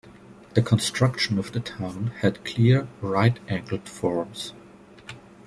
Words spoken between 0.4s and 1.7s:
The construction of the